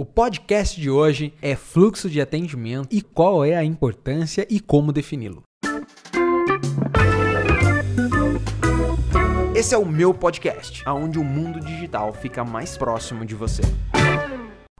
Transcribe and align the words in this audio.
O 0.00 0.04
podcast 0.06 0.80
de 0.80 0.88
hoje 0.88 1.34
é 1.42 1.54
fluxo 1.54 2.08
de 2.08 2.22
atendimento 2.22 2.88
e 2.90 3.02
qual 3.02 3.44
é 3.44 3.54
a 3.54 3.62
importância 3.62 4.46
e 4.48 4.58
como 4.58 4.92
defini-lo. 4.92 5.42
Esse 9.54 9.74
é 9.74 9.76
o 9.76 9.84
meu 9.84 10.14
podcast, 10.14 10.82
onde 10.88 11.18
o 11.18 11.22
mundo 11.22 11.60
digital 11.60 12.14
fica 12.14 12.42
mais 12.42 12.78
próximo 12.78 13.26
de 13.26 13.34
você. 13.34 13.60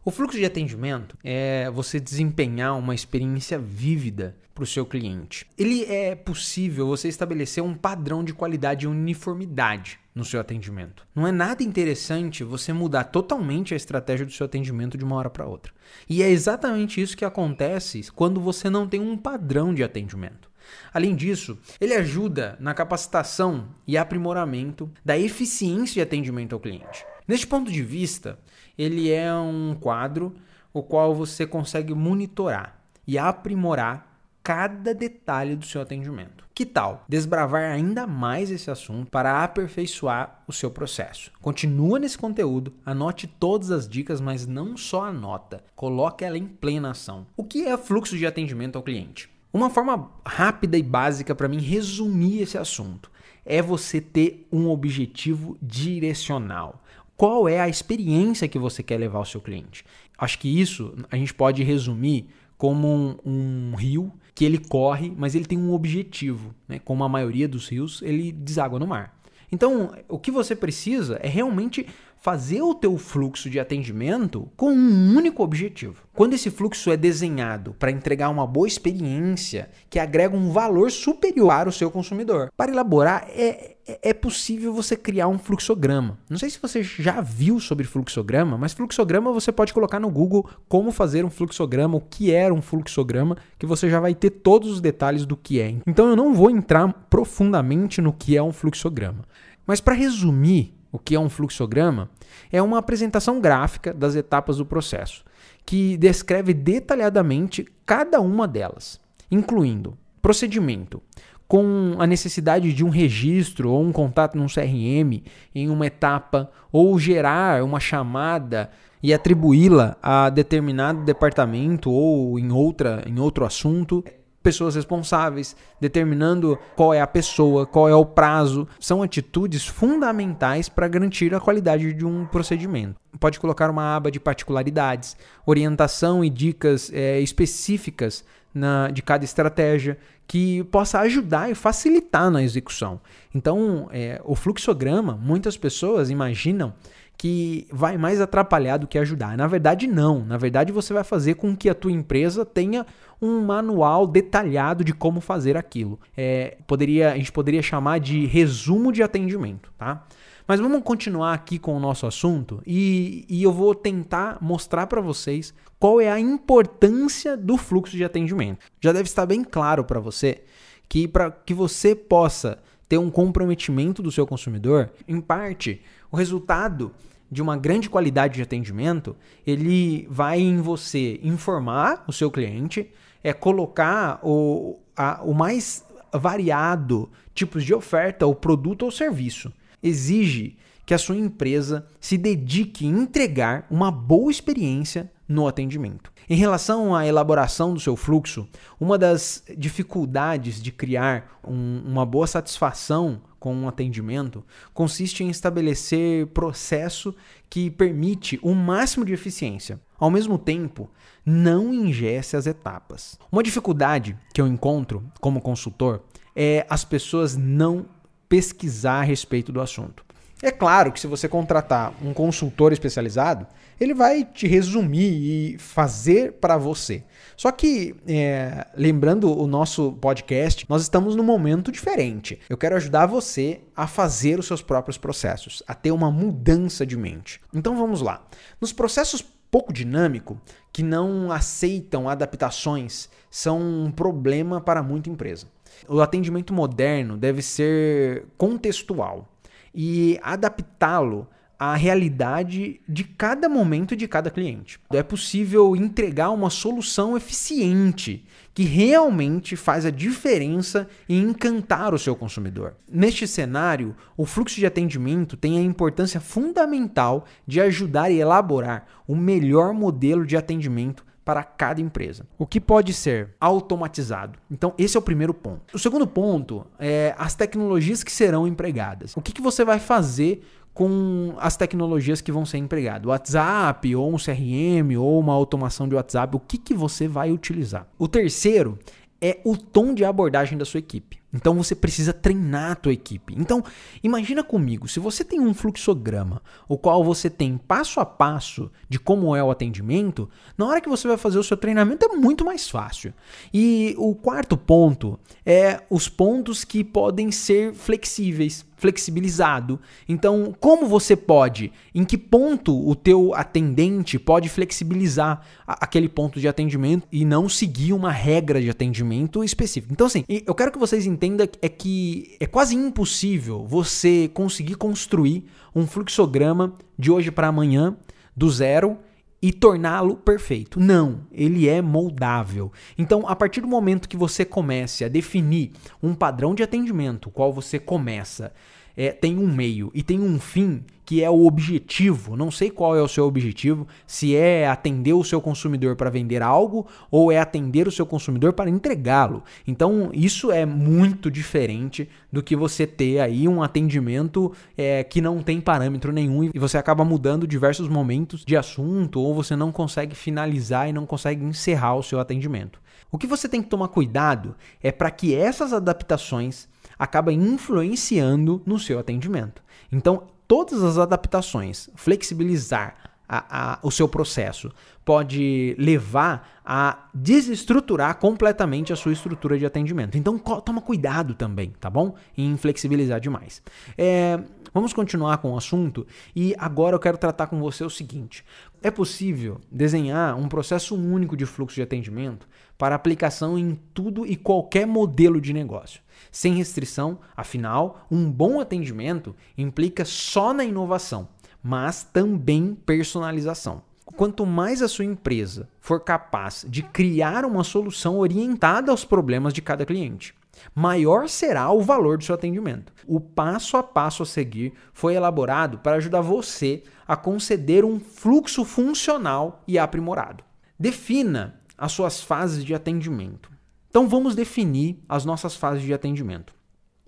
O 0.03 0.11
fluxo 0.11 0.39
de 0.39 0.47
atendimento 0.47 1.19
é 1.22 1.71
você 1.71 2.01
desempenhar 2.01 2.74
uma 2.79 2.95
experiência 2.95 3.59
vívida 3.59 4.35
para 4.54 4.65
o 4.65 4.67
seu 4.67 4.87
cliente. 4.87 5.47
Ele 5.59 5.85
é 5.85 6.15
possível 6.15 6.87
você 6.87 7.06
estabelecer 7.06 7.63
um 7.63 7.74
padrão 7.74 8.24
de 8.24 8.33
qualidade 8.33 8.87
e 8.87 8.88
uniformidade 8.88 10.01
no 10.15 10.24
seu 10.24 10.41
atendimento. 10.41 11.06
Não 11.15 11.27
é 11.27 11.33
nada 11.33 11.63
interessante 11.63 12.42
você 12.42 12.73
mudar 12.73 13.05
totalmente 13.05 13.74
a 13.74 13.77
estratégia 13.77 14.24
do 14.24 14.33
seu 14.33 14.47
atendimento 14.47 14.97
de 14.97 15.05
uma 15.05 15.17
hora 15.17 15.28
para 15.28 15.47
outra. 15.47 15.71
E 16.09 16.23
é 16.23 16.30
exatamente 16.30 16.98
isso 16.98 17.14
que 17.14 17.24
acontece 17.24 18.10
quando 18.14 18.41
você 18.41 18.70
não 18.70 18.88
tem 18.88 19.01
um 19.01 19.19
padrão 19.19 19.74
de 19.74 19.84
atendimento. 19.84 20.51
Além 20.95 21.14
disso, 21.14 21.59
ele 21.78 21.92
ajuda 21.92 22.56
na 22.59 22.73
capacitação 22.73 23.69
e 23.87 23.98
aprimoramento 23.98 24.91
da 25.05 25.19
eficiência 25.19 25.95
de 25.95 26.01
atendimento 26.01 26.55
ao 26.55 26.60
cliente. 26.60 27.05
Neste 27.30 27.46
ponto 27.46 27.70
de 27.70 27.82
vista, 27.82 28.38
ele 28.77 29.10
é 29.10 29.33
um 29.34 29.77
quadro 29.79 30.34
o 30.73 30.83
qual 30.83 31.15
você 31.15 31.47
consegue 31.47 31.95
monitorar 31.95 32.80
e 33.06 33.19
aprimorar 33.19 34.06
cada 34.42 34.95
detalhe 34.95 35.55
do 35.56 35.66
seu 35.66 35.80
atendimento. 35.80 36.48
Que 36.55 36.66
tal 36.66 37.05
desbravar 37.09 37.73
ainda 37.73 38.06
mais 38.06 38.51
esse 38.51 38.70
assunto 38.70 39.11
para 39.11 39.42
aperfeiçoar 39.42 40.42
o 40.47 40.52
seu 40.52 40.70
processo? 40.70 41.30
Continua 41.41 41.98
nesse 41.98 42.19
conteúdo, 42.19 42.73
anote 42.84 43.27
todas 43.27 43.70
as 43.70 43.88
dicas, 43.88 44.20
mas 44.20 44.47
não 44.47 44.77
só 44.77 45.05
anota, 45.05 45.62
coloque 45.75 46.25
ela 46.25 46.39
em 46.39 46.47
plena 46.47 46.91
ação. 46.91 47.27
O 47.37 47.45
que 47.45 47.66
é 47.66 47.77
fluxo 47.77 48.16
de 48.16 48.27
atendimento 48.27 48.77
ao 48.77 48.83
cliente? 48.83 49.31
Uma 49.53 49.70
forma 49.70 50.11
rápida 50.25 50.78
e 50.78 50.83
básica 50.83 51.34
para 51.34 51.48
mim 51.48 51.61
resumir 51.61 52.42
esse 52.42 52.56
assunto 52.56 53.11
é 53.44 53.61
você 53.61 54.00
ter 54.00 54.47
um 54.53 54.69
objetivo 54.69 55.59
direcional. 55.61 56.80
Qual 57.20 57.46
é 57.46 57.60
a 57.60 57.68
experiência 57.68 58.48
que 58.48 58.58
você 58.58 58.82
quer 58.82 58.96
levar 58.96 59.18
ao 59.18 59.26
seu 59.26 59.42
cliente? 59.42 59.84
Acho 60.16 60.38
que 60.38 60.58
isso 60.58 60.94
a 61.10 61.18
gente 61.18 61.34
pode 61.34 61.62
resumir 61.62 62.28
como 62.56 62.88
um, 62.88 63.72
um, 63.72 63.74
rio 63.76 64.10
que 64.34 64.42
ele 64.42 64.56
corre, 64.56 65.12
mas 65.14 65.34
ele 65.34 65.44
tem 65.44 65.58
um 65.58 65.74
objetivo. 65.74 66.54
Né? 66.66 66.78
Como 66.82 67.04
a 67.04 67.10
maioria 67.10 67.46
dos 67.46 67.68
rios, 67.68 68.00
ele 68.00 68.32
deságua 68.32 68.78
no 68.78 68.86
mar. 68.86 69.20
Então, 69.52 69.92
o 70.08 70.18
que 70.18 70.30
você 70.30 70.56
precisa 70.56 71.20
é 71.22 71.28
realmente 71.28 71.86
fazer 72.20 72.60
o 72.60 72.74
teu 72.74 72.98
fluxo 72.98 73.48
de 73.48 73.58
atendimento 73.58 74.48
com 74.54 74.70
um 74.70 75.16
único 75.16 75.42
objetivo. 75.42 76.02
Quando 76.12 76.34
esse 76.34 76.50
fluxo 76.50 76.90
é 76.90 76.96
desenhado 76.96 77.74
para 77.78 77.90
entregar 77.90 78.28
uma 78.28 78.46
boa 78.46 78.68
experiência 78.68 79.70
que 79.88 79.98
agrega 79.98 80.36
um 80.36 80.50
valor 80.50 80.91
superior 80.91 81.66
ao 81.66 81.72
seu 81.72 81.91
consumidor. 81.91 82.50
Para 82.54 82.70
elaborar, 82.70 83.26
é, 83.30 83.76
é, 83.88 84.10
é 84.10 84.12
possível 84.12 84.74
você 84.74 84.94
criar 84.96 85.28
um 85.28 85.38
fluxograma. 85.38 86.18
Não 86.28 86.36
sei 86.36 86.50
se 86.50 86.58
você 86.60 86.82
já 86.82 87.22
viu 87.22 87.58
sobre 87.58 87.86
fluxograma, 87.86 88.58
mas 88.58 88.74
fluxograma 88.74 89.32
você 89.32 89.50
pode 89.50 89.72
colocar 89.72 89.98
no 89.98 90.10
Google 90.10 90.46
como 90.68 90.92
fazer 90.92 91.24
um 91.24 91.30
fluxograma, 91.30 91.96
o 91.96 92.02
que 92.02 92.30
era 92.30 92.52
um 92.52 92.60
fluxograma, 92.60 93.38
que 93.58 93.64
você 93.64 93.88
já 93.88 93.98
vai 93.98 94.14
ter 94.14 94.28
todos 94.28 94.70
os 94.70 94.80
detalhes 94.82 95.24
do 95.24 95.38
que 95.38 95.58
é. 95.58 95.76
Então 95.86 96.10
eu 96.10 96.16
não 96.16 96.34
vou 96.34 96.50
entrar 96.50 96.92
profundamente 97.08 98.02
no 98.02 98.12
que 98.12 98.36
é 98.36 98.42
um 98.42 98.52
fluxograma. 98.52 99.24
Mas 99.66 99.80
para 99.80 99.94
resumir 99.94 100.80
o 100.92 100.98
que 100.98 101.14
é 101.14 101.20
um 101.20 101.28
fluxograma? 101.28 102.10
É 102.50 102.60
uma 102.60 102.78
apresentação 102.78 103.41
gráfica 103.41 103.92
das 103.92 104.14
etapas 104.14 104.56
do 104.56 104.66
processo, 104.66 105.24
que 105.64 105.97
descreve 105.97 106.52
detalhadamente 106.52 107.66
cada 107.86 108.20
uma 108.20 108.48
delas, 108.48 109.00
incluindo 109.30 109.97
procedimento, 110.20 111.02
com 111.47 111.97
a 111.98 112.06
necessidade 112.06 112.72
de 112.72 112.84
um 112.84 112.91
registro 112.91 113.70
ou 113.70 113.82
um 113.82 113.91
contato 113.91 114.38
num 114.38 114.47
CRM 114.47 115.22
em 115.54 115.69
uma 115.69 115.87
etapa, 115.87 116.50
ou 116.70 116.97
gerar 116.98 117.65
uma 117.65 117.81
chamada 117.81 118.70
e 119.03 119.12
atribuí-la 119.12 119.97
a 120.03 120.31
determinado 120.31 121.04
departamento 121.04 121.91
ou 121.91 122.38
em, 122.38 122.53
outra, 122.53 123.03
em 123.06 123.19
outro 123.19 123.44
assunto 123.44 124.04
pessoas 124.43 124.75
responsáveis, 124.75 125.55
determinando 125.81 126.59
qual 126.75 126.95
é 126.95 127.01
a 127.01 127.06
pessoa, 127.06 127.67
qual 127.67 127.89
é 127.89 127.95
o 127.95 128.05
prazo. 128.06 128.67
São 128.78 129.03
atitudes 129.03 129.67
fundamentais 129.67 130.69
para 130.69 130.89
garantir 130.89 131.34
a 131.34 131.41
qualidade 131.41 131.93
de 131.93 132.06
um 132.06 132.25
procedimento. 132.27 132.97
Pode 133.19 133.39
colocar 133.39 133.71
uma 133.71 133.97
aba 133.97 134.11
de 134.11 134.21
particularidades, 134.21 135.17
orientação 135.45 136.25
e 136.25 136.31
dicas 136.31 136.91
é, 136.93 137.21
específicas 137.21 138.25
na, 138.55 138.88
de 138.88 139.03
cada 139.03 139.25
estratégia 139.25 139.99
que 140.27 140.62
possa 140.65 141.00
ajudar 141.00 141.50
e 141.50 141.55
facilitar 141.55 142.31
na 142.31 142.43
execução. 142.43 143.00
Então, 143.34 143.88
é, 143.93 144.21
o 144.25 144.34
fluxograma, 144.34 145.19
muitas 145.21 145.56
pessoas 145.56 146.11
imaginam 146.11 146.72
que 147.21 147.66
vai 147.71 147.99
mais 147.99 148.19
atrapalhar 148.19 148.78
do 148.78 148.87
que 148.87 148.99
ajudar. 148.99 149.37
Na 149.37 149.47
verdade, 149.47 149.87
não. 149.87 150.25
Na 150.25 150.39
verdade, 150.39 150.72
você 150.72 150.94
vai 150.94 151.05
fazer 151.05 151.34
com 151.34 151.55
que 151.55 151.69
a 151.69 151.75
tua 151.75 151.93
empresa 151.93 152.47
tenha 152.47 152.87
um 153.21 153.43
manual 153.43 154.06
detalhado 154.06 154.83
de 154.83 154.94
como 154.94 155.21
fazer 155.21 155.55
aquilo. 155.55 156.00
É, 156.16 156.56
poderia, 156.66 157.12
a 157.12 157.16
gente 157.16 157.31
poderia 157.31 157.60
chamar 157.60 158.00
de 158.00 158.25
resumo 158.25 158.91
de 158.91 159.03
atendimento, 159.03 159.71
tá? 159.77 160.06
Mas 160.50 160.59
vamos 160.59 160.83
continuar 160.83 161.33
aqui 161.33 161.61
com 161.61 161.77
o 161.77 161.78
nosso 161.78 162.09
assunto 162.09 162.61
e, 162.66 163.25
e 163.28 163.41
eu 163.41 163.53
vou 163.53 163.72
tentar 163.72 164.37
mostrar 164.41 164.88
para 164.88 165.00
vocês 165.00 165.55
qual 165.78 166.00
é 166.00 166.11
a 166.11 166.19
importância 166.19 167.37
do 167.37 167.56
fluxo 167.56 167.97
de 167.97 168.03
atendimento. 168.03 168.59
Já 168.81 168.91
deve 168.91 169.05
estar 169.05 169.25
bem 169.27 169.44
claro 169.44 169.84
para 169.84 170.00
você 170.00 170.43
que 170.89 171.06
para 171.06 171.31
que 171.31 171.55
você 171.55 171.94
possa 171.94 172.59
ter 172.89 172.99
um 172.99 173.12
comprometimento 173.12 174.03
do 174.03 174.10
seu 174.10 174.27
consumidor, 174.27 174.91
em 175.06 175.21
parte, 175.21 175.83
o 176.10 176.16
resultado 176.16 176.91
de 177.31 177.41
uma 177.41 177.56
grande 177.56 177.89
qualidade 177.89 178.34
de 178.34 178.43
atendimento, 178.43 179.15
ele 179.47 180.05
vai 180.10 180.41
em 180.41 180.60
você 180.60 181.21
informar 181.22 182.03
o 182.09 182.12
seu 182.12 182.28
cliente, 182.28 182.91
é 183.22 183.33
colocar 183.33 184.19
o, 184.21 184.81
a, 184.97 185.22
o 185.22 185.33
mais 185.33 185.87
variado 186.12 187.09
tipos 187.33 187.65
de 187.65 187.72
oferta, 187.72 188.27
o 188.27 188.34
produto 188.34 188.83
ou 188.83 188.91
serviço. 188.91 189.53
Exige 189.82 190.56
que 190.84 190.94
a 190.94 190.98
sua 190.98 191.16
empresa 191.16 191.86
se 192.00 192.18
dedique 192.18 192.86
em 192.86 192.91
entregar 192.91 193.66
uma 193.70 193.91
boa 193.91 194.30
experiência 194.30 195.10
no 195.28 195.46
atendimento. 195.46 196.12
Em 196.28 196.34
relação 196.34 196.94
à 196.94 197.06
elaboração 197.06 197.72
do 197.72 197.78
seu 197.78 197.94
fluxo, 197.94 198.48
uma 198.80 198.98
das 198.98 199.44
dificuldades 199.56 200.60
de 200.60 200.72
criar 200.72 201.41
um, 201.46 201.82
uma 201.86 202.04
boa 202.04 202.26
satisfação 202.26 203.22
com 203.38 203.54
um 203.54 203.68
atendimento 203.68 204.44
consiste 204.74 205.24
em 205.24 205.30
estabelecer 205.30 206.26
processo 206.26 207.14
que 207.48 207.70
permite 207.70 208.38
o 208.42 208.54
máximo 208.54 209.04
de 209.04 209.12
eficiência. 209.12 209.80
Ao 209.98 210.10
mesmo 210.10 210.36
tempo, 210.36 210.91
não 211.24 211.72
ingesse 211.72 212.36
as 212.36 212.47
etapas. 212.47 213.18
Uma 213.30 213.42
dificuldade 213.42 214.16
que 214.34 214.41
eu 214.41 214.47
encontro 214.47 215.04
como 215.20 215.41
consultor 215.41 216.02
é 216.34 216.66
as 216.68 216.84
pessoas 216.84 217.36
não 217.36 217.86
pesquisar 218.30 219.00
a 219.00 219.02
respeito 219.02 219.52
do 219.52 219.60
assunto. 219.60 220.04
É 220.42 220.50
claro 220.50 220.91
que 220.91 220.98
se 221.00 221.06
você 221.06 221.28
contratar 221.28 221.92
um 222.02 222.14
consultor 222.14 222.72
especializado, 222.72 223.46
ele 223.78 223.92
vai 223.92 224.24
te 224.24 224.46
resumir 224.46 225.10
e 225.10 225.58
fazer 225.58 226.32
para 226.34 226.56
você. 226.56 227.02
Só 227.36 227.50
que, 227.52 227.94
é, 228.06 228.66
lembrando 228.74 229.38
o 229.38 229.46
nosso 229.46 229.92
podcast, 230.00 230.64
nós 230.66 230.80
estamos 230.80 231.14
num 231.14 231.24
momento 231.24 231.70
diferente. 231.70 232.41
Eu 232.48 232.56
quero 232.56 232.76
ajudar 232.76 233.04
você 233.04 233.60
a 233.76 233.86
fazer 233.86 234.38
os 234.38 234.47
seus 234.47 234.62
próprios 234.62 234.97
processos, 234.97 235.62
a 235.66 235.74
ter 235.74 235.91
uma 235.91 236.10
mudança 236.10 236.86
de 236.86 236.97
mente. 236.97 237.38
Então 237.52 237.76
vamos 237.76 238.00
lá. 238.00 238.24
Nos 238.58 238.72
processos 238.72 239.22
pouco 239.50 239.72
dinâmico, 239.72 240.41
que 240.72 240.82
não 240.82 241.33
aceitam 241.33 242.09
adaptações, 242.09 243.09
são 243.30 243.60
um 243.60 243.91
problema 243.91 244.60
para 244.60 244.83
muita 244.83 245.10
empresa. 245.10 245.47
O 245.88 246.00
atendimento 246.00 246.53
moderno 246.53 247.16
deve 247.16 247.42
ser 247.42 248.27
contextual 248.36 249.28
e 249.74 250.18
adaptá-lo 250.22 251.27
à 251.60 251.74
realidade 251.74 252.80
de 252.88 253.04
cada 253.04 253.47
momento 253.47 253.94
de 253.94 254.09
cada 254.09 254.30
cliente. 254.30 254.80
É 254.91 255.03
possível 255.03 255.77
entregar 255.77 256.31
uma 256.31 256.49
solução 256.49 257.19
eficiente 257.19 258.25
que 258.55 258.62
realmente 258.62 259.56
faz 259.56 259.85
a 259.85 259.91
diferença 259.91 260.88
e 261.06 261.19
encantar 261.19 261.93
o 261.93 261.99
seu 261.99 262.17
consumidor. 262.17 262.76
Neste 262.91 263.29
cenário, 263.29 263.94
o 264.17 264.25
fluxo 264.25 264.56
de 264.56 264.65
atendimento 264.65 265.37
tem 265.37 265.59
a 265.59 265.62
importância 265.62 266.19
fundamental 266.19 267.26
de 267.47 267.61
ajudar 267.61 268.11
e 268.11 268.19
elaborar 268.19 268.87
o 269.06 269.15
melhor 269.15 269.75
modelo 269.75 270.25
de 270.25 270.38
atendimento 270.38 271.05
para 271.25 271.43
cada 271.43 271.81
empresa. 271.81 272.27
O 272.39 272.47
que 272.47 272.61
pode 272.61 272.93
ser 272.93 273.35
automatizado. 273.41 274.39
Então, 274.51 274.75
esse 274.79 274.97
é 274.97 275.01
o 275.01 275.03
primeiro 275.03 275.35
ponto. 275.35 275.75
O 275.75 275.79
segundo 275.79 276.07
ponto 276.07 276.67
é 276.79 277.15
as 277.19 277.35
tecnologias 277.35 278.03
que 278.03 278.11
serão 278.11 278.47
empregadas. 278.47 279.17
O 279.17 279.23
que, 279.23 279.33
que 279.33 279.43
você 279.43 279.65
vai 279.65 279.79
fazer 279.79 280.43
com 280.73 281.35
as 281.39 281.57
tecnologias 281.57 282.21
que 282.21 282.33
vão 282.33 282.47
ser 282.47 282.59
empregadas. 282.59 283.07
WhatsApp, 283.07 283.95
ou 283.95 284.15
um 284.15 284.17
CRM, 284.17 284.97
ou 284.99 285.19
uma 285.19 285.35
automação 285.35 285.89
de 285.89 285.95
WhatsApp, 285.95 286.37
o 286.37 286.41
que, 286.41 286.57
que 286.57 286.73
você 286.73 287.09
vai 287.09 287.31
utilizar. 287.31 287.87
O 287.99 288.07
terceiro 288.09 288.79
é 289.21 289.41
o 289.45 289.57
tom 289.57 289.93
de 289.93 290.05
abordagem 290.05 290.57
da 290.57 290.65
sua 290.65 290.79
equipe. 290.79 291.20
Então 291.32 291.55
você 291.55 291.75
precisa 291.75 292.12
treinar 292.12 292.73
a 292.73 292.75
tua 292.75 292.93
equipe. 292.93 293.35
Então, 293.37 293.62
imagina 294.03 294.43
comigo, 294.43 294.88
se 294.88 294.99
você 294.99 295.25
tem 295.25 295.41
um 295.41 295.55
fluxograma, 295.55 296.43
o 296.69 296.77
qual 296.77 297.05
você 297.05 297.31
tem 297.31 297.56
passo 297.56 298.00
a 298.00 298.05
passo 298.05 298.71
de 298.88 298.99
como 298.99 299.35
é 299.35 299.43
o 299.43 299.50
atendimento, 299.50 300.29
na 300.59 300.67
hora 300.67 300.81
que 300.81 300.88
você 300.88 301.06
vai 301.06 301.17
fazer 301.17 301.38
o 301.38 301.44
seu 301.44 301.56
treinamento 301.56 302.05
é 302.05 302.17
muito 302.17 302.44
mais 302.44 302.69
fácil. 302.69 303.15
E 303.55 303.94
o 303.97 304.15
quarto 304.15 304.56
ponto 304.56 305.19
é 305.47 305.82
os 305.88 306.09
pontos 306.09 306.65
que 306.65 306.82
podem 306.82 307.31
ser 307.31 307.75
flexíveis, 307.75 308.67
flexibilizado. 308.76 309.79
Então, 310.09 310.55
como 310.59 310.87
você 310.87 311.15
pode, 311.15 311.71
em 311.94 312.05
que 312.05 312.17
ponto 312.19 312.76
o 312.88 312.94
teu 312.94 313.35
atendente 313.35 314.19
pode 314.19 314.49
flexibilizar 314.49 315.43
aquele 315.67 316.09
ponto 316.09 316.41
de 316.41 316.49
atendimento 316.49 317.06
e 317.12 317.25
não 317.25 317.49
seguir 317.49 317.93
uma 317.93 318.11
regra 318.11 318.61
de 318.61 318.71
atendimento 318.71 319.44
específica. 319.44 319.93
Então, 319.93 320.06
assim, 320.06 320.25
eu 320.29 320.55
quero 320.55 320.73
que 320.73 320.79
vocês 320.79 321.06
entendam 321.06 321.20
entenda 321.21 321.47
é 321.61 321.69
que 321.69 322.35
é 322.41 322.47
quase 322.47 322.75
impossível 322.75 323.67
você 323.67 324.29
conseguir 324.33 324.77
construir 324.77 325.45
um 325.75 325.87
fluxograma 325.87 326.75
de 326.99 327.11
hoje 327.11 327.31
para 327.31 327.49
amanhã, 327.49 327.95
do 328.35 328.49
zero, 328.49 328.97
e 329.43 329.53
torná-lo 329.53 330.17
perfeito. 330.17 330.79
Não, 330.79 331.23
ele 331.33 331.67
é 331.67 331.81
moldável. 331.81 332.71
Então, 332.99 333.27
a 333.27 333.35
partir 333.35 333.63
do 333.63 333.67
momento 333.67 334.09
que 334.09 334.17
você 334.17 334.45
comece 334.45 335.03
a 335.03 335.09
definir 335.09 335.73
um 336.03 336.15
padrão 336.15 336.55
de 336.55 336.63
atendimento, 336.63 337.31
qual 337.31 337.53
você 337.53 337.79
começa 337.79 338.53
é, 339.00 339.12
tem 339.12 339.38
um 339.38 339.50
meio 339.50 339.91
e 339.94 340.02
tem 340.02 340.20
um 340.20 340.38
fim 340.38 340.85
que 341.06 341.25
é 341.25 341.31
o 341.31 341.47
objetivo. 341.47 342.37
Não 342.37 342.50
sei 342.50 342.70
qual 342.70 342.94
é 342.94 343.00
o 343.00 343.08
seu 343.08 343.25
objetivo, 343.25 343.88
se 344.06 344.37
é 344.37 344.69
atender 344.69 345.14
o 345.14 345.25
seu 345.25 345.41
consumidor 345.41 345.97
para 345.97 346.11
vender 346.11 346.43
algo 346.43 346.87
ou 347.11 347.32
é 347.32 347.38
atender 347.38 347.88
o 347.88 347.91
seu 347.91 348.05
consumidor 348.05 348.52
para 348.52 348.69
entregá-lo. 348.69 349.43
Então, 349.67 350.11
isso 350.12 350.52
é 350.52 350.67
muito 350.67 351.31
diferente 351.31 352.11
do 352.31 352.43
que 352.43 352.55
você 352.55 352.87
ter 352.87 353.20
aí 353.20 353.49
um 353.49 353.62
atendimento 353.62 354.52
é, 354.76 355.02
que 355.02 355.23
não 355.23 355.43
tem 355.43 355.62
parâmetro 355.62 356.12
nenhum 356.12 356.44
e 356.44 356.58
você 356.58 356.76
acaba 356.76 357.02
mudando 357.02 357.47
diversos 357.47 357.88
momentos 357.88 358.44
de 358.44 358.55
assunto 358.55 359.19
ou 359.19 359.35
você 359.35 359.56
não 359.56 359.73
consegue 359.73 360.14
finalizar 360.14 360.91
e 360.91 360.93
não 360.93 361.06
consegue 361.06 361.43
encerrar 361.43 361.94
o 361.94 362.02
seu 362.02 362.20
atendimento. 362.20 362.79
O 363.11 363.17
que 363.17 363.26
você 363.26 363.49
tem 363.49 363.62
que 363.62 363.70
tomar 363.70 363.88
cuidado 363.88 364.55
é 364.82 364.93
para 364.93 365.11
que 365.11 365.35
essas 365.35 365.73
adaptações 365.73 366.69
acaba 367.00 367.32
influenciando 367.32 368.62
no 368.67 368.79
seu 368.79 368.99
atendimento. 368.99 369.62
Então, 369.91 370.25
todas 370.47 370.85
as 370.85 370.99
adaptações, 370.99 371.88
flexibilizar 371.94 373.10
a, 373.32 373.75
a, 373.75 373.79
o 373.81 373.93
seu 373.93 374.09
processo, 374.09 374.73
pode 375.05 375.77
levar 375.79 376.61
a 376.65 377.09
desestruturar 377.15 378.17
completamente 378.19 378.93
a 378.93 378.97
sua 378.97 379.12
estrutura 379.12 379.56
de 379.56 379.65
atendimento. 379.65 380.19
Então, 380.19 380.37
toma 380.37 380.82
cuidado 380.82 381.35
também, 381.35 381.73
tá 381.79 381.88
bom? 381.88 382.17
Em 382.37 382.56
flexibilizar 382.56 383.21
demais. 383.21 383.62
É, 383.97 384.41
vamos 384.75 384.93
continuar 384.93 385.38
com 385.38 385.53
o 385.53 385.56
assunto 385.56 386.05
e 386.35 386.56
agora 386.59 386.97
eu 386.97 387.00
quero 387.00 387.17
tratar 387.17 387.47
com 387.47 387.61
você 387.61 387.85
o 387.85 387.91
seguinte: 387.91 388.44
é 388.82 388.91
possível 388.91 389.61
desenhar 389.71 390.37
um 390.37 390.49
processo 390.49 390.97
único 390.97 391.37
de 391.37 391.47
fluxo 391.47 391.76
de 391.76 391.83
atendimento 391.83 392.49
para 392.76 392.97
aplicação 392.97 393.56
em 393.56 393.79
tudo 393.94 394.26
e 394.26 394.35
qualquer 394.35 394.88
modelo 394.88 395.41
de 395.41 395.53
negócio 395.53 396.00
sem 396.31 396.55
restrição, 396.55 397.19
afinal, 397.37 398.06
um 398.11 398.31
bom 398.31 398.61
atendimento 398.61 399.35
implica 399.56 400.05
só 400.05 400.53
na 400.53 400.65
inovação, 400.65 401.29
mas 401.62 402.03
também 402.03 402.75
personalização. 402.75 403.83
Quanto 404.17 404.45
mais 404.45 404.83
a 404.83 404.89
sua 404.89 405.05
empresa 405.05 405.69
for 405.81 406.01
capaz 406.01 406.67
de 406.69 406.83
criar 406.83 407.45
uma 407.45 407.62
solução 407.62 408.19
orientada 408.19 408.91
aos 408.91 409.05
problemas 409.05 409.53
de 409.53 409.62
cada 409.62 409.87
cliente, 409.87 410.35
maior 410.75 411.29
será 411.29 411.71
o 411.71 411.81
valor 411.81 412.19
do 412.19 412.25
seu 412.25 412.35
atendimento. 412.35 412.93
O 413.07 413.21
passo 413.21 413.77
a 413.77 413.83
passo 413.83 414.23
a 414.23 414.27
seguir 414.27 414.73
foi 414.93 415.15
elaborado 415.15 415.79
para 415.79 415.97
ajudar 415.97 416.21
você 416.21 416.83
a 417.07 417.17
conceder 417.17 417.85
um 417.85 417.99
fluxo 418.01 418.65
funcional 418.65 419.62
e 419.67 419.79
aprimorado. 419.79 420.45
Defina 420.79 421.61
as 421.79 421.93
suas 421.93 422.23
fases 422.23 422.65
de 422.65 422.75
atendimento. 422.75 423.51
Então 423.89 424.09
vamos 424.09 424.35
definir 424.35 425.03
as 425.09 425.25
nossas 425.25 425.57
fases 425.57 425.83
de 425.83 425.95
atendimento. 425.95 426.53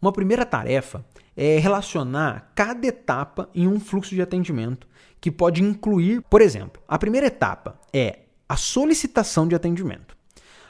Uma 0.01 0.13
primeira 0.13 0.45
tarefa 0.45 1.05
é 1.37 1.59
relacionar 1.59 2.53
cada 2.55 2.87
etapa 2.87 3.49
em 3.55 3.67
um 3.67 3.81
fluxo 3.81 4.15
de 4.15 4.23
atendimento 4.23 4.87
que 5.21 5.31
pode 5.31 5.63
incluir, 5.63 6.23
por 6.23 6.41
exemplo, 6.41 6.83
a 6.87 6.99
primeira 6.99 7.27
etapa 7.27 7.79
é 7.93 8.21
a 8.49 8.57
solicitação 8.57 9.47
de 9.47 9.55
atendimento. 9.55 10.17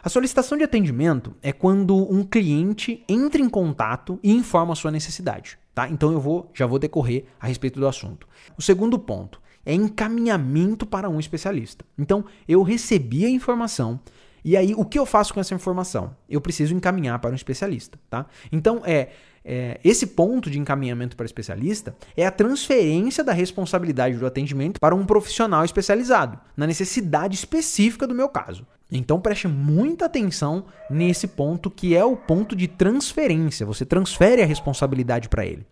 A 0.04 0.08
solicitação 0.08 0.58
de 0.58 0.64
atendimento 0.64 1.34
é 1.40 1.52
quando 1.52 1.96
um 2.12 2.24
cliente 2.24 3.04
entra 3.08 3.40
em 3.40 3.48
contato 3.48 4.18
e 4.22 4.32
informa 4.32 4.72
a 4.72 4.76
sua 4.76 4.90
necessidade, 4.90 5.58
tá? 5.74 5.88
Então 5.88 6.12
eu 6.12 6.20
vou 6.20 6.50
já 6.52 6.66
vou 6.66 6.78
decorrer 6.78 7.24
a 7.40 7.46
respeito 7.46 7.78
do 7.78 7.86
assunto. 7.86 8.26
O 8.58 8.62
segundo 8.62 8.98
ponto 8.98 9.40
é 9.64 9.72
encaminhamento 9.72 10.84
para 10.84 11.08
um 11.08 11.20
especialista. 11.20 11.84
Então 11.96 12.24
eu 12.48 12.62
recebi 12.62 13.24
a 13.24 13.30
informação, 13.30 14.00
e 14.44 14.56
aí, 14.56 14.74
o 14.74 14.84
que 14.84 14.98
eu 14.98 15.06
faço 15.06 15.32
com 15.32 15.40
essa 15.40 15.54
informação? 15.54 16.16
Eu 16.28 16.40
preciso 16.40 16.74
encaminhar 16.74 17.18
para 17.18 17.30
um 17.30 17.34
especialista, 17.34 17.98
tá? 18.10 18.26
Então, 18.50 18.82
é, 18.84 19.10
é, 19.44 19.80
esse 19.82 20.08
ponto 20.08 20.50
de 20.50 20.58
encaminhamento 20.58 21.16
para 21.16 21.26
especialista 21.26 21.94
é 22.16 22.26
a 22.26 22.30
transferência 22.30 23.24
da 23.24 23.32
responsabilidade 23.32 24.16
do 24.16 24.26
atendimento 24.26 24.80
para 24.80 24.94
um 24.94 25.04
profissional 25.04 25.64
especializado, 25.64 26.38
na 26.56 26.66
necessidade 26.66 27.34
específica 27.34 28.06
do 28.06 28.14
meu 28.14 28.28
caso. 28.28 28.66
Então 28.90 29.20
preste 29.20 29.48
muita 29.48 30.04
atenção 30.04 30.66
nesse 30.90 31.26
ponto 31.26 31.70
que 31.70 31.96
é 31.96 32.04
o 32.04 32.14
ponto 32.14 32.54
de 32.54 32.68
transferência. 32.68 33.64
Você 33.64 33.86
transfere 33.86 34.42
a 34.42 34.46
responsabilidade 34.46 35.30
para 35.30 35.46
ele. 35.46 35.66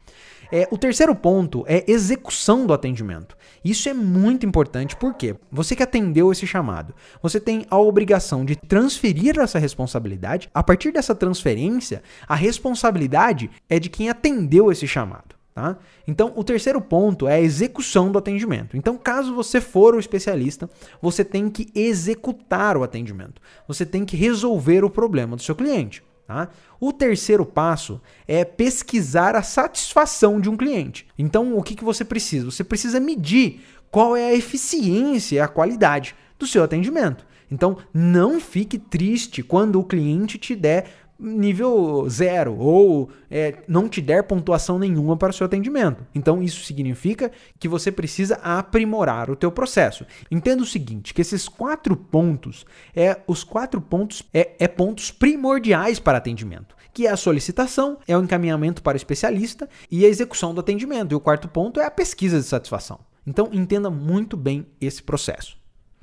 É, 0.52 0.67
o 0.70 0.76
terceiro 0.76 1.14
ponto 1.14 1.64
é 1.69 1.85
execução 1.87 2.67
do 2.67 2.73
atendimento. 2.73 3.37
Isso 3.64 3.88
é 3.88 3.94
muito 3.94 4.44
importante 4.44 4.97
porque 4.97 5.37
você 5.50 5.76
que 5.76 5.82
atendeu 5.82 6.32
esse 6.32 6.47
chamado, 6.47 6.94
você 7.23 7.38
tem 7.38 7.64
a 7.70 7.79
obrigação 7.79 8.44
de 8.44 8.56
transferir 8.56 9.38
essa 9.38 9.58
responsabilidade. 9.58 10.50
A 10.52 10.62
partir 10.62 10.93
dessa 10.93 11.14
transferência, 11.14 12.02
a 12.26 12.35
responsabilidade 12.35 13.50
é 13.69 13.79
de 13.79 13.88
quem 13.88 14.08
atendeu 14.08 14.73
esse 14.73 14.88
chamado. 14.88 15.38
Tá? 15.55 15.76
Então, 16.06 16.32
o 16.37 16.44
terceiro 16.44 16.81
ponto 16.81 17.29
é 17.29 17.35
a 17.35 17.41
execução 17.41 18.11
do 18.11 18.19
atendimento. 18.19 18.76
Então, 18.76 18.97
caso 18.97 19.35
você 19.35 19.61
for 19.61 19.94
o 19.94 19.99
especialista, 19.99 20.70
você 21.02 21.25
tem 21.25 21.50
que 21.50 21.69
executar 21.75 22.76
o 22.76 22.82
atendimento. 22.82 23.43
Você 23.69 23.85
tem 23.85 24.04
que 24.04 24.16
resolver 24.16 24.85
o 24.85 24.90
problema 24.90 25.37
do 25.37 25.42
seu 25.42 25.54
cliente. 25.54 26.02
Tá? 26.31 26.49
O 26.79 26.93
terceiro 26.93 27.45
passo 27.45 28.01
é 28.25 28.45
pesquisar 28.45 29.35
a 29.35 29.43
satisfação 29.43 30.41
de 30.41 30.49
um 30.49 30.57
cliente. 30.57 31.09
Então, 31.19 31.59
o 31.59 31.63
que, 31.65 31.75
que 31.75 31.83
você 31.83 32.05
precisa? 32.05 32.49
Você 32.49 32.63
precisa 32.63 33.01
medir 33.01 33.63
qual 33.91 34.17
é 34.17 34.27
a 34.27 34.33
eficiência 34.33 35.35
e 35.35 35.41
a 35.41 35.49
qualidade 35.49 36.15
do 36.39 36.47
seu 36.47 36.63
atendimento. 36.63 37.27
Então, 37.51 37.79
não 37.93 38.39
fique 38.39 38.79
triste 38.79 39.43
quando 39.43 39.81
o 39.81 39.85
cliente 39.85 40.39
te 40.39 40.55
der 40.55 41.00
nível 41.21 42.09
zero 42.09 42.57
ou 42.57 43.11
é, 43.31 43.62
não 43.69 43.89
te 43.89 44.00
der 44.00 44.23
pontuação 44.25 44.79
nenhuma 44.79 45.17
para 45.17 45.31
o 45.31 45.33
seu 45.33 45.45
atendimento. 45.45 46.05
Então 46.15 46.43
isso 46.43 46.65
significa 46.65 47.31
que 47.59 47.69
você 47.69 47.93
precisa 47.93 48.37
aprimorar 48.37 49.31
o 49.31 49.37
teu 49.37 49.53
processo. 49.53 50.07
Entenda 50.31 50.62
o 50.62 50.67
seguinte, 50.67 51.12
que 51.12 51.21
esses 51.21 51.49
quatro 51.49 51.95
pontos 51.95 52.65
é 52.95 53.21
os 53.27 53.45
quatro 53.45 53.81
pontos 53.81 54.23
é, 54.33 54.53
é 54.59 54.67
pontos 54.67 55.11
primordiais 55.11 55.99
para 55.99 56.19
atendimento, 56.19 56.75
que 56.93 57.07
é 57.07 57.11
a 57.11 57.17
solicitação, 57.17 57.99
é 58.09 58.17
o 58.17 58.23
encaminhamento 58.23 58.83
para 58.83 58.95
o 58.95 58.97
especialista 58.97 59.69
e 59.91 60.05
a 60.05 60.09
execução 60.09 60.55
do 60.55 60.61
atendimento. 60.61 61.12
E 61.12 61.15
o 61.15 61.21
quarto 61.21 61.49
ponto 61.49 61.81
é 61.81 61.85
a 61.85 61.91
pesquisa 61.91 62.39
de 62.39 62.47
satisfação. 62.47 63.00
Então 63.27 63.50
entenda 63.53 63.91
muito 63.91 64.37
bem 64.37 64.67
esse 64.81 65.03
processo. 65.03 65.59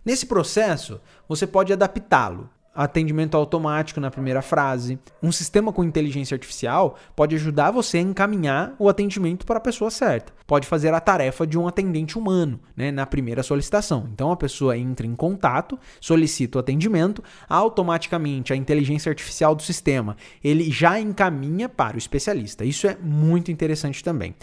Nesse 0.05 0.25
processo, 0.25 1.01
você 1.27 1.45
pode 1.45 1.73
adaptá-lo 1.73 2.49
atendimento 2.83 3.35
automático 3.35 3.99
na 3.99 4.11
primeira 4.11 4.41
frase. 4.41 4.99
Um 5.21 5.31
sistema 5.31 5.73
com 5.73 5.83
inteligência 5.83 6.35
artificial 6.35 6.95
pode 7.15 7.35
ajudar 7.35 7.71
você 7.71 7.97
a 7.97 8.01
encaminhar 8.01 8.75
o 8.77 8.87
atendimento 8.87 9.45
para 9.45 9.57
a 9.57 9.61
pessoa 9.61 9.89
certa. 9.89 10.31
Pode 10.45 10.67
fazer 10.67 10.93
a 10.93 10.99
tarefa 10.99 11.45
de 11.47 11.57
um 11.57 11.67
atendente 11.67 12.17
humano 12.17 12.59
né, 12.75 12.91
na 12.91 13.05
primeira 13.05 13.41
solicitação. 13.41 14.07
Então 14.13 14.31
a 14.31 14.37
pessoa 14.37 14.77
entra 14.77 15.07
em 15.07 15.15
contato, 15.15 15.77
solicita 15.99 16.59
o 16.59 16.61
atendimento, 16.61 17.23
automaticamente 17.49 18.53
a 18.53 18.55
inteligência 18.55 19.09
artificial 19.09 19.55
do 19.55 19.63
sistema 19.63 20.15
ele 20.43 20.69
já 20.69 20.99
encaminha 20.99 21.67
para 21.67 21.95
o 21.95 21.97
especialista. 21.97 22.63
Isso 22.63 22.87
é 22.87 22.95
muito 23.01 23.51
interessante 23.51 24.03
também. 24.03 24.35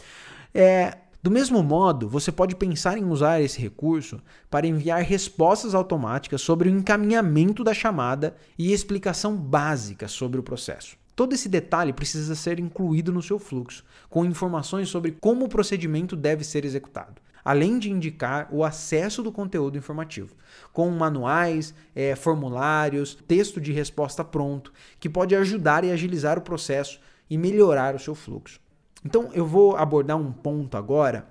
É, 0.54 0.98
do 1.24 1.30
mesmo 1.30 1.62
modo, 1.62 2.06
você 2.06 2.30
pode 2.30 2.54
pensar 2.54 2.98
em 2.98 3.04
usar 3.06 3.40
esse 3.40 3.58
recurso 3.58 4.20
para 4.50 4.66
enviar 4.66 5.00
respostas 5.00 5.74
automáticas 5.74 6.42
sobre 6.42 6.68
o 6.68 6.70
encaminhamento 6.70 7.64
da 7.64 7.72
chamada 7.72 8.36
e 8.58 8.74
explicação 8.74 9.34
básica 9.34 10.06
sobre 10.06 10.38
o 10.38 10.42
processo. 10.42 10.98
Todo 11.16 11.32
esse 11.32 11.48
detalhe 11.48 11.94
precisa 11.94 12.34
ser 12.34 12.60
incluído 12.60 13.10
no 13.10 13.22
seu 13.22 13.38
fluxo, 13.38 13.86
com 14.10 14.22
informações 14.22 14.90
sobre 14.90 15.12
como 15.12 15.46
o 15.46 15.48
procedimento 15.48 16.14
deve 16.14 16.44
ser 16.44 16.62
executado, 16.62 17.22
além 17.42 17.78
de 17.78 17.90
indicar 17.90 18.46
o 18.52 18.62
acesso 18.62 19.22
do 19.22 19.32
conteúdo 19.32 19.78
informativo, 19.78 20.36
com 20.74 20.90
manuais, 20.90 21.74
é, 21.94 22.14
formulários, 22.14 23.14
texto 23.26 23.62
de 23.62 23.72
resposta 23.72 24.22
pronto, 24.22 24.70
que 25.00 25.08
pode 25.08 25.34
ajudar 25.34 25.84
e 25.84 25.90
agilizar 25.90 26.36
o 26.38 26.42
processo 26.42 27.00
e 27.30 27.38
melhorar 27.38 27.94
o 27.94 27.98
seu 27.98 28.14
fluxo. 28.14 28.62
Então, 29.04 29.30
eu 29.32 29.46
vou 29.46 29.76
abordar 29.76 30.16
um 30.16 30.32
ponto 30.32 30.76
agora 30.76 31.28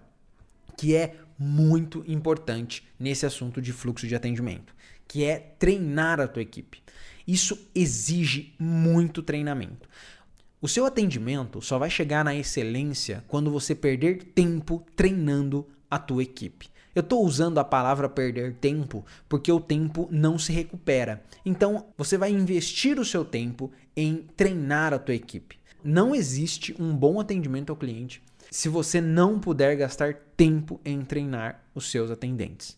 que 0.77 0.96
é 0.96 1.15
muito 1.38 2.03
importante 2.08 2.88
nesse 3.00 3.25
assunto 3.25 3.62
de 3.62 3.74
fluxo 3.74 4.08
de 4.08 4.15
atendimento, 4.15 4.74
que 5.08 5.24
é 5.24 5.39
treinar 5.58 6.20
a 6.20 6.27
tua 6.27 6.42
equipe. 6.42 6.84
Isso 7.27 7.70
exige 7.74 8.53
muito 8.60 9.24
treinamento. 9.24 9.88
O 10.62 10.68
seu 10.68 10.86
atendimento 10.86 11.62
só 11.62 11.77
vai 11.77 11.89
chegar 11.89 12.24
na 12.24 12.36
excelência 12.36 13.24
quando 13.27 13.51
você 13.51 13.75
perder 13.75 14.24
tempo 14.36 14.86
treinando 14.96 15.68
a 15.89 16.00
tua 16.00 16.24
equipe. 16.24 16.70
Eu 16.96 17.01
estou 17.01 17.25
usando 17.25 17.58
a 17.58 17.63
palavra 17.63 18.08
perder 18.08 18.53
tempo 18.56 19.03
porque 19.27 19.51
o 19.51 19.60
tempo 19.60 20.08
não 20.12 20.38
se 20.38 20.53
recupera. 20.53 21.24
Então, 21.46 21.88
você 21.98 22.18
vai 22.18 22.32
investir 22.32 23.00
o 23.00 23.06
seu 23.06 23.25
tempo 23.25 23.72
em 23.96 24.27
treinar 24.38 24.94
a 24.94 25.00
tua 25.00 25.15
equipe. 25.15 25.58
Não 25.84 26.16
existe 26.16 26.74
um 26.80 26.96
bom 26.96 27.20
atendimento 27.20 27.70
ao 27.70 27.75
cliente 27.75 28.22
se 28.50 28.70
você 28.70 29.02
não 29.02 29.40
puder 29.40 29.75
gastar 29.75 30.13
tempo 30.38 30.80
em 30.86 31.02
treinar 31.02 31.62
os 31.75 31.92
seus 31.92 32.10
atendentes. 32.10 32.78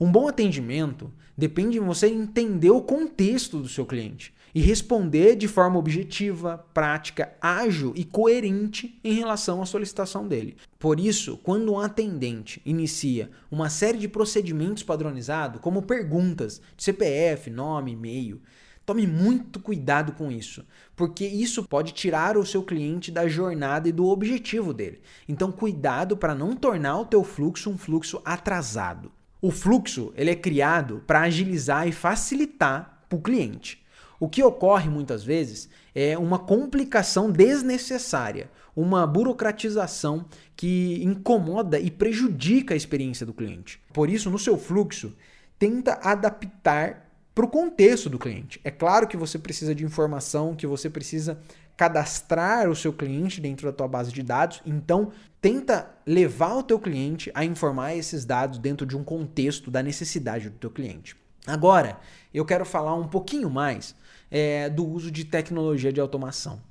Um 0.00 0.10
bom 0.10 0.28
atendimento 0.28 1.10
depende 1.36 1.72
de 1.72 1.80
você 1.80 2.06
entender 2.06 2.70
o 2.70 2.82
contexto 2.82 3.58
do 3.58 3.68
seu 3.68 3.84
cliente 3.84 4.32
e 4.54 4.60
responder 4.60 5.34
de 5.34 5.48
forma 5.48 5.78
objetiva, 5.78 6.64
prática, 6.72 7.32
ágil 7.40 7.92
e 7.96 8.04
coerente 8.04 9.00
em 9.02 9.14
relação 9.14 9.60
à 9.60 9.66
solicitação 9.66 10.28
dele. 10.28 10.56
Por 10.78 11.00
isso, 11.00 11.38
quando 11.42 11.72
um 11.72 11.80
atendente 11.80 12.62
inicia 12.64 13.30
uma 13.50 13.68
série 13.68 13.98
de 13.98 14.06
procedimentos 14.06 14.84
padronizados, 14.84 15.60
como 15.60 15.82
perguntas 15.82 16.60
de 16.76 16.84
CPF, 16.84 17.50
nome, 17.50 17.92
e-mail, 17.92 18.40
Tome 18.86 19.06
muito 19.06 19.60
cuidado 19.60 20.12
com 20.12 20.30
isso, 20.30 20.64
porque 20.94 21.24
isso 21.26 21.64
pode 21.64 21.92
tirar 21.92 22.36
o 22.36 22.44
seu 22.44 22.62
cliente 22.62 23.10
da 23.10 23.26
jornada 23.26 23.88
e 23.88 23.92
do 23.92 24.06
objetivo 24.06 24.74
dele. 24.74 25.00
Então, 25.26 25.50
cuidado 25.50 26.16
para 26.16 26.34
não 26.34 26.54
tornar 26.54 26.98
o 26.98 27.06
teu 27.06 27.24
fluxo 27.24 27.70
um 27.70 27.78
fluxo 27.78 28.20
atrasado. 28.24 29.10
O 29.40 29.50
fluxo 29.50 30.12
ele 30.16 30.30
é 30.30 30.36
criado 30.36 31.02
para 31.06 31.22
agilizar 31.22 31.88
e 31.88 31.92
facilitar 31.92 33.04
para 33.08 33.18
o 33.18 33.22
cliente. 33.22 33.82
O 34.20 34.28
que 34.28 34.42
ocorre 34.42 34.88
muitas 34.88 35.24
vezes 35.24 35.68
é 35.94 36.16
uma 36.16 36.38
complicação 36.38 37.30
desnecessária, 37.30 38.50
uma 38.76 39.06
burocratização 39.06 40.26
que 40.56 41.02
incomoda 41.02 41.78
e 41.78 41.90
prejudica 41.90 42.74
a 42.74 42.76
experiência 42.76 43.26
do 43.26 43.34
cliente. 43.34 43.80
Por 43.92 44.08
isso, 44.08 44.30
no 44.30 44.38
seu 44.38 44.58
fluxo, 44.58 45.14
tenta 45.58 45.98
adaptar 46.02 47.03
para 47.34 47.44
o 47.44 47.48
contexto 47.48 48.08
do 48.08 48.18
cliente. 48.18 48.60
É 48.62 48.70
claro 48.70 49.08
que 49.08 49.16
você 49.16 49.38
precisa 49.38 49.74
de 49.74 49.84
informação, 49.84 50.54
que 50.54 50.66
você 50.66 50.88
precisa 50.88 51.38
cadastrar 51.76 52.68
o 52.70 52.76
seu 52.76 52.92
cliente 52.92 53.40
dentro 53.40 53.66
da 53.66 53.72
tua 53.72 53.88
base 53.88 54.12
de 54.12 54.22
dados. 54.22 54.62
Então, 54.64 55.10
tenta 55.40 55.90
levar 56.06 56.54
o 56.54 56.62
teu 56.62 56.78
cliente 56.78 57.30
a 57.34 57.44
informar 57.44 57.96
esses 57.96 58.24
dados 58.24 58.58
dentro 58.58 58.86
de 58.86 58.96
um 58.96 59.02
contexto 59.02 59.70
da 59.70 59.82
necessidade 59.82 60.48
do 60.48 60.56
teu 60.56 60.70
cliente. 60.70 61.16
Agora, 61.46 61.98
eu 62.32 62.44
quero 62.44 62.64
falar 62.64 62.94
um 62.94 63.08
pouquinho 63.08 63.50
mais 63.50 63.94
é, 64.30 64.70
do 64.70 64.86
uso 64.86 65.10
de 65.10 65.24
tecnologia 65.24 65.92
de 65.92 66.00
automação. 66.00 66.62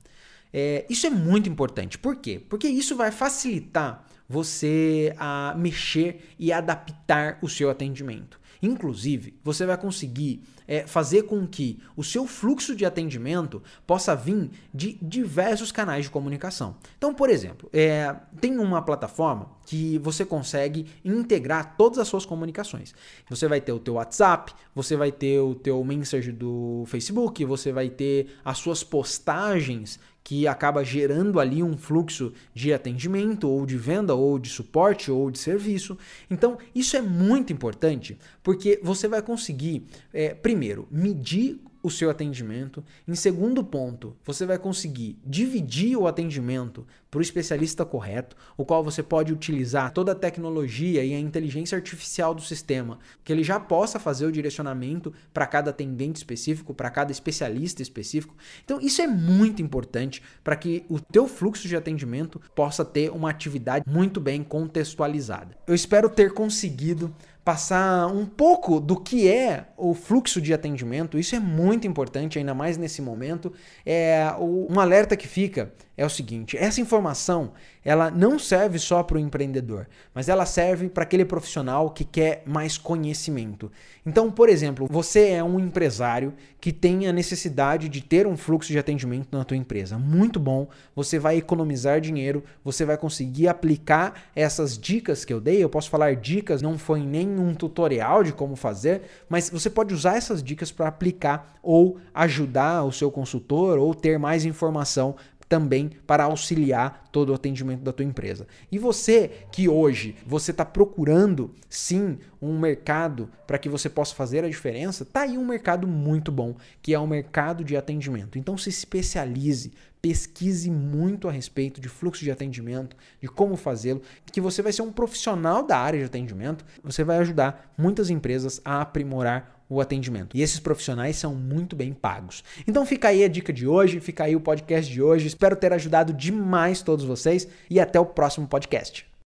É, 0.52 0.86
isso 0.90 1.06
é 1.06 1.10
muito 1.10 1.50
importante. 1.50 1.98
Por 1.98 2.16
quê? 2.16 2.42
Porque 2.48 2.68
isso 2.68 2.96
vai 2.96 3.12
facilitar 3.12 4.06
você 4.28 5.14
a 5.18 5.54
mexer 5.58 6.34
e 6.40 6.52
adaptar 6.52 7.38
o 7.42 7.50
seu 7.50 7.70
atendimento. 7.70 8.40
Inclusive, 8.64 9.38
você 9.44 9.66
vai 9.66 9.78
conseguir 9.78 10.42
é, 10.66 10.88
fazer 10.88 11.24
com 11.24 11.46
que 11.46 11.80
o 11.98 12.04
seu 12.04 12.26
fluxo 12.26 12.74
de 12.74 12.86
atendimento 12.86 13.62
possa 13.86 14.16
vir 14.16 14.52
de 14.74 14.98
diversos 15.02 15.70
canais 15.70 16.06
de 16.06 16.12
comunicação. 16.12 16.78
Então, 16.98 17.14
por 17.14 17.30
exemplo, 17.30 17.70
é, 17.74 18.16
tem 18.40 18.58
uma 18.58 18.82
plataforma 18.82 19.52
que 19.66 19.98
você 20.00 20.26
consegue 20.26 20.86
integrar 21.04 21.76
todas 21.78 22.00
as 22.00 22.08
suas 22.08 22.26
comunicações. 22.26 22.94
Você 23.30 23.50
vai 23.50 23.60
ter 23.60 23.74
o 23.74 23.80
teu 23.80 23.96
WhatsApp, 23.96 24.54
você 24.74 24.96
vai 24.96 25.12
ter 25.12 25.40
o 25.40 25.56
teu 25.56 25.84
message 25.84 26.32
do 26.32 26.84
Facebook, 26.88 27.44
você 27.44 27.74
vai 27.74 27.90
ter 27.90 28.28
as 28.46 28.58
suas 28.58 28.82
postagens 28.82 30.00
que 30.24 30.48
acaba 30.48 30.84
gerando 30.84 31.40
ali 31.40 31.62
um 31.62 31.78
fluxo 31.78 32.32
de 32.54 32.74
atendimento, 32.74 33.50
ou 33.50 33.66
de 33.66 33.78
venda, 33.78 34.16
ou 34.16 34.40
de 34.40 34.50
suporte, 34.50 35.12
ou 35.12 35.30
de 35.30 35.38
serviço. 35.38 35.98
Então, 36.30 36.58
isso 36.74 36.96
é 36.96 37.02
muito 37.02 37.52
importante 37.52 38.18
porque 38.42 38.80
você 38.82 39.08
vai 39.08 39.22
conseguir, 39.22 39.86
é, 40.14 40.34
primeiro, 40.34 40.88
medir 40.90 41.60
o 41.84 41.92
seu 41.92 42.10
atendimento. 42.10 42.82
Em 43.06 43.14
segundo 43.14 43.62
ponto, 43.62 44.16
você 44.24 44.46
vai 44.46 44.58
conseguir 44.58 45.20
dividir 45.26 45.98
o 45.98 46.08
atendimento 46.08 46.88
para 47.14 47.20
o 47.20 47.22
especialista 47.22 47.86
correto, 47.86 48.36
o 48.58 48.66
qual 48.66 48.84
você 48.84 49.04
pode 49.04 49.32
utilizar 49.32 49.92
toda 49.92 50.14
a 50.14 50.16
tecnologia 50.16 51.06
e 51.06 51.14
a 51.14 51.20
inteligência 51.20 51.76
artificial 51.76 52.34
do 52.34 52.42
sistema, 52.42 52.98
que 53.24 53.32
ele 53.32 53.44
já 53.44 53.60
possa 53.60 54.00
fazer 54.00 54.26
o 54.26 54.32
direcionamento 54.32 55.14
para 55.32 55.46
cada 55.46 55.70
atendente 55.70 56.18
específico, 56.18 56.74
para 56.74 56.90
cada 56.90 57.12
especialista 57.12 57.84
específico. 57.84 58.36
Então, 58.66 58.82
isso 58.82 59.00
é 59.00 59.06
muito 59.06 59.62
importante 59.62 60.24
para 60.44 60.56
que 60.56 60.86
o 60.90 61.00
teu 61.00 61.28
fluxo 61.28 61.68
de 61.68 61.76
atendimento 61.76 62.42
possa 62.56 62.84
ter 62.84 63.12
uma 63.12 63.30
atividade 63.30 63.86
muito 63.88 64.20
bem 64.20 64.42
contextualizada. 64.44 65.56
Eu 65.68 65.76
espero 65.76 66.10
ter 66.10 66.34
conseguido 66.34 67.14
passar 67.44 68.08
um 68.08 68.26
pouco 68.26 68.80
do 68.80 68.96
que 69.00 69.28
é 69.28 69.66
o 69.76 69.94
fluxo 69.94 70.42
de 70.42 70.54
atendimento. 70.54 71.20
Isso 71.20 71.36
é 71.36 71.40
muito 71.40 71.86
importante, 71.86 72.40
ainda 72.40 72.54
mais 72.54 72.78
nesse 72.78 73.02
momento. 73.02 73.52
É 73.86 74.34
um 74.40 74.80
alerta 74.80 75.18
que 75.18 75.28
fica 75.28 75.74
é 75.96 76.06
o 76.06 76.10
seguinte: 76.10 76.58
essa 76.58 76.82
informação 76.82 77.52
ela 77.84 78.10
não 78.10 78.40
serve 78.40 78.80
só 78.80 79.04
para 79.04 79.18
o 79.18 79.20
empreendedor, 79.20 79.88
mas 80.14 80.30
ela 80.30 80.46
serve 80.46 80.88
para 80.88 81.04
aquele 81.04 81.26
profissional 81.26 81.90
que 81.90 82.06
quer 82.06 82.44
mais 82.46 82.78
conhecimento. 82.78 83.72
Então, 84.06 84.32
por 84.32 84.50
exemplo, 84.50 84.88
você 84.90 85.30
é 85.30 85.44
um 85.44 85.60
empresário 85.60 86.34
que 86.60 86.72
tem 86.72 87.08
a 87.08 87.14
necessidade 87.14 87.90
de 87.90 88.02
ter 88.02 88.26
um 88.26 88.38
fluxo 88.38 88.72
de 88.72 88.80
atendimento 88.80 89.38
na 89.38 89.44
tua 89.44 89.58
empresa. 89.58 89.98
Muito 89.98 90.40
bom, 90.40 90.68
você 90.96 91.20
vai 91.20 91.38
economizar 91.38 92.00
dinheiro, 92.00 92.44
você 92.64 92.86
vai 92.86 92.98
conseguir 92.98 93.50
aplicar 93.50 94.30
essas 94.34 94.78
dicas 94.78 95.26
que 95.26 95.34
eu 95.34 95.42
dei. 95.42 95.62
Eu 95.62 95.70
posso 95.70 95.90
falar 95.90 96.16
dicas, 96.16 96.62
não 96.62 96.78
foi 96.78 97.02
nenhum 97.02 97.54
tutorial 97.54 98.24
de 98.24 98.32
como 98.32 98.56
fazer, 98.56 99.02
mas 99.28 99.50
você 99.50 99.70
pode 99.70 99.94
usar 99.94 100.16
essas 100.16 100.42
dicas 100.42 100.72
para 100.72 100.88
aplicar 100.88 101.58
ou 101.62 101.98
ajudar 102.14 102.84
o 102.84 102.92
seu 102.92 103.10
consultor 103.10 103.78
ou 103.78 103.94
ter 103.94 104.20
mais 104.20 104.46
informação 104.46 105.16
também 105.48 105.92
para 106.08 106.24
auxiliar 106.24 107.08
todo 107.12 107.30
o 107.30 107.34
atendimento 107.34 107.82
da 107.82 107.94
tua 107.94 108.06
empresa. 108.06 108.48
E 108.72 108.80
você 108.80 109.46
que 109.52 109.70
hoje 109.70 110.16
você 110.26 110.52
está 110.52 110.66
procurando 110.66 111.52
sim 111.70 112.18
um 112.42 112.58
mercado 112.58 113.30
para 113.46 113.58
que 113.58 113.70
você 113.70 113.90
possa 113.90 114.16
fazer 114.16 114.44
a 114.44 114.50
diferença, 114.50 115.06
tá 115.06 115.22
aí 115.22 115.38
um 115.38 115.46
mercado 115.46 115.88
muito 115.88 116.32
bom, 116.32 116.56
que 116.82 116.94
é 116.94 117.00
o 117.00 117.08
mercado 117.08 117.64
de 117.64 117.78
atendimento. 117.78 118.38
Então 118.38 118.58
se 118.58 118.70
especialize, 118.70 119.72
pesquise 120.02 120.70
muito 120.70 121.30
a 121.30 121.32
respeito 121.32 121.80
de 121.80 121.88
fluxo 121.88 122.24
de 122.24 122.32
atendimento, 122.32 122.96
de 123.22 123.28
como 123.28 123.56
fazê-lo, 123.56 124.02
que 124.32 124.42
você 124.42 124.62
vai 124.62 124.74
ser 124.74 124.82
um 124.82 124.92
profissional 124.92 125.66
da 125.66 125.78
área 125.78 126.00
de 126.00 126.06
atendimento, 126.06 126.66
você 126.84 127.04
vai 127.04 127.20
ajudar 127.20 127.74
muitas 127.78 128.10
empresas 128.10 128.60
a 128.66 128.82
aprimorar 128.82 129.53
o 129.70 129.82
atendimento. 129.82 130.36
E 130.36 130.42
esses 130.42 130.60
profissionais 130.60 131.16
são 131.16 131.34
muito 131.36 131.76
bem 131.76 131.94
pagos. 131.94 132.44
Então 132.68 132.86
fica 132.86 133.10
aí 133.10 133.24
a 133.24 133.28
dica 133.28 133.54
de 133.54 133.68
hoje, 133.68 134.00
fica 134.00 134.26
aí 134.26 134.36
o 134.36 134.42
podcast 134.42 134.92
de 134.92 135.02
hoje. 135.02 135.28
Espero 135.28 135.56
ter 135.56 135.74
ajudado 135.74 136.14
demais 136.14 136.82
todos 136.82 137.06
vocês 137.06 137.48
e 137.70 137.80
até 137.80 138.00
o 138.00 138.06
próximo 138.06 138.48
podcast. 138.48 139.13